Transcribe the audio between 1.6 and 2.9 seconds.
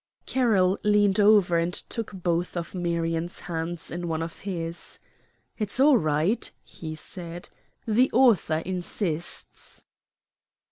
took both of